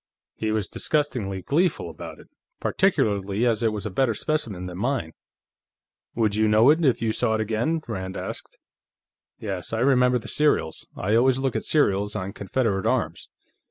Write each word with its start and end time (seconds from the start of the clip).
He 0.33 0.51
was 0.51 0.67
disgustingly 0.67 1.43
gleeful 1.43 1.87
about 1.87 2.17
it, 2.19 2.27
particularly 2.59 3.45
as 3.45 3.61
it 3.61 3.71
was 3.71 3.85
a 3.85 3.91
better 3.91 4.15
specimen 4.15 4.65
than 4.65 4.79
mine." 4.79 5.13
"Would 6.15 6.33
you 6.33 6.47
know 6.47 6.71
it, 6.71 6.83
if 6.83 7.03
you 7.03 7.11
saw 7.11 7.35
it 7.35 7.39
again?" 7.39 7.81
Rand 7.87 8.17
asked. 8.17 8.57
"Yes. 9.37 9.73
I 9.73 9.79
remember 9.81 10.17
the 10.17 10.27
serials. 10.27 10.87
I 10.97 11.13
always 11.13 11.37
look 11.37 11.55
at 11.55 11.61
serials 11.65 12.15
on 12.15 12.33
Confederate 12.33 12.87
arms. 12.87 13.29